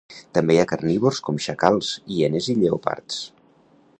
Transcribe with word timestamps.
També 0.35 0.53
hi 0.53 0.61
ha 0.61 0.69
carnívors 0.71 1.19
com 1.27 1.37
xacals, 1.49 1.93
hienes 2.15 2.51
i 2.55 2.59
lleopards. 2.63 3.23